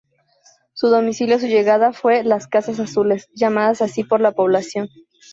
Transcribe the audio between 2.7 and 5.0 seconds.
azules" llamadas así por la población.